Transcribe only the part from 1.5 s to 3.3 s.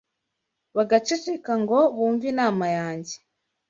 ngo bumve inama yanjye